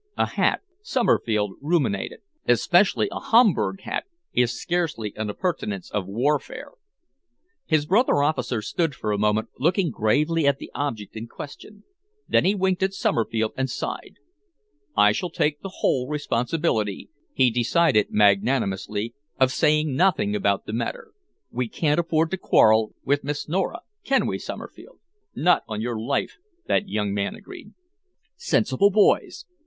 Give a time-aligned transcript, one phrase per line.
[0.17, 6.71] "A hat," Somerfield ruminated, "especially a Homburg hat, is scarcely an appurtenance of warfare."
[7.67, 11.83] His brother officer stood for a moment looking gravely at the object in question.
[12.27, 14.15] Then he winked at Somerfield and sighed.
[14.97, 21.11] "I shall take the whole responsibility," he decided magnanimously, "of saying nothing about the matter.
[21.51, 24.97] We can't afford to quarrel with Miss Nora, can we, Somerfield?"
[25.35, 27.75] "Not on your life," that young man agreed.
[28.35, 29.45] "Sensible boys!"